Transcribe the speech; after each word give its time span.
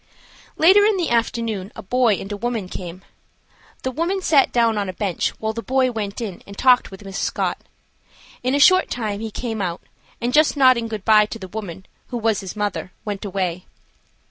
Later 0.57 0.83
in 0.83 0.97
the 0.97 1.11
afternoon 1.11 1.71
a 1.75 1.83
boy 1.83 2.15
and 2.15 2.31
a 2.31 2.35
woman 2.35 2.67
came. 2.67 3.03
The 3.83 3.91
woman 3.91 4.19
sat 4.19 4.51
down 4.51 4.75
on 4.75 4.89
a 4.89 4.93
bench, 4.93 5.29
while 5.37 5.53
the 5.53 5.61
boy 5.61 5.91
went 5.91 6.19
in 6.19 6.41
and 6.47 6.57
talked 6.57 6.89
with 6.89 7.05
Miss 7.05 7.19
Scott. 7.19 7.59
In 8.41 8.55
a 8.55 8.59
short 8.59 8.89
time 8.89 9.19
he 9.19 9.29
came 9.29 9.61
out, 9.61 9.83
and, 10.19 10.33
just 10.33 10.57
nodding 10.57 10.87
good 10.87 11.05
bye 11.05 11.27
to 11.27 11.37
the 11.37 11.47
woman, 11.49 11.85
who 12.07 12.17
was 12.17 12.39
his 12.39 12.55
mother, 12.55 12.91
went 13.05 13.23
away. 13.25 13.67